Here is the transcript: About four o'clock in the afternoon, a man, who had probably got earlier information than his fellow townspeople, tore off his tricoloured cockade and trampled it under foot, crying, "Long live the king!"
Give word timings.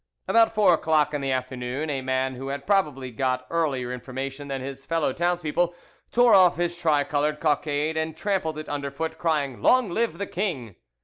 About 0.27 0.51
four 0.51 0.73
o'clock 0.73 1.13
in 1.13 1.21
the 1.21 1.31
afternoon, 1.31 1.91
a 1.91 2.01
man, 2.01 2.33
who 2.33 2.47
had 2.47 2.65
probably 2.65 3.11
got 3.11 3.45
earlier 3.51 3.93
information 3.93 4.47
than 4.47 4.59
his 4.59 4.83
fellow 4.83 5.13
townspeople, 5.13 5.75
tore 6.11 6.33
off 6.33 6.57
his 6.57 6.75
tricoloured 6.75 7.39
cockade 7.39 7.95
and 7.95 8.17
trampled 8.17 8.57
it 8.57 8.67
under 8.67 8.89
foot, 8.89 9.19
crying, 9.19 9.61
"Long 9.61 9.91
live 9.91 10.17
the 10.17 10.25
king!" 10.25 10.75